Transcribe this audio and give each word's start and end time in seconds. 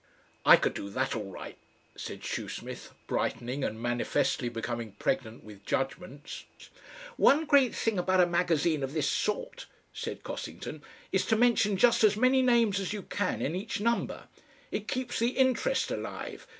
"I 0.47 0.55
could 0.57 0.73
do 0.73 0.89
that 0.89 1.15
all 1.15 1.29
right," 1.29 1.59
said 1.95 2.21
Shoesmith, 2.23 2.89
brightening 3.05 3.63
and 3.63 3.79
manifestly 3.79 4.49
becoming 4.49 4.93
pregnant 4.93 5.43
with 5.43 5.63
judgments. 5.63 6.45
"One 7.17 7.45
great 7.45 7.75
thing 7.75 7.99
about 7.99 8.19
a 8.19 8.25
magazine 8.25 8.81
of 8.81 8.93
this 8.95 9.07
sort," 9.07 9.67
said 9.93 10.23
Cossington, 10.23 10.81
"is 11.11 11.23
to 11.27 11.35
mention 11.35 11.77
just 11.77 12.03
as 12.03 12.17
many 12.17 12.41
names 12.41 12.79
as 12.79 12.93
you 12.93 13.03
can 13.03 13.43
in 13.43 13.53
each 13.55 13.79
number. 13.79 14.23
It 14.71 14.87
keeps 14.87 15.19
the 15.19 15.37
interest 15.37 15.91
alive. 15.91 16.47